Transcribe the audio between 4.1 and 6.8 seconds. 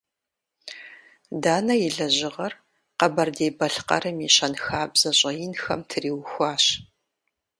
и щэнхабзэ щӀэинхэм триухуащ.